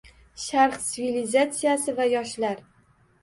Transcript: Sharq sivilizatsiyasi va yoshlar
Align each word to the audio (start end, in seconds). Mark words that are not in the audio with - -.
Sharq 0.43 0.77
sivilizatsiyasi 0.85 1.95
va 1.99 2.09
yoshlar 2.13 2.67